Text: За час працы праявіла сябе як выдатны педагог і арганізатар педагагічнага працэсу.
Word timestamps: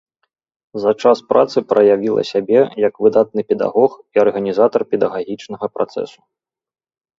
За 0.85 0.91
час 1.03 1.17
працы 1.33 1.57
праявіла 1.73 2.21
сябе 2.31 2.59
як 2.87 2.93
выдатны 3.07 3.45
педагог 3.53 3.91
і 4.01 4.15
арганізатар 4.25 4.81
педагагічнага 4.95 5.73
працэсу. 5.77 6.19